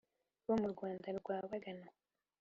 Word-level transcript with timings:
bo 0.45 0.55
mu 0.61 0.67
rwanda 0.73 1.07
rw’abaganwa 1.19 1.89